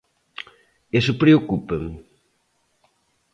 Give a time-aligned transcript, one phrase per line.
[0.99, 1.91] Iso preocúpame.